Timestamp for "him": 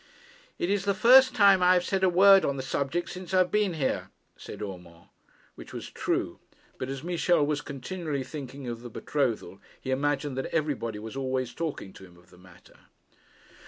12.03-12.17